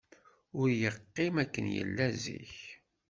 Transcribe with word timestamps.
Ur 0.59 0.67
yeqqim 0.81 1.35
akken 1.43 1.67
yella 1.75 2.07
zik. 2.21 2.55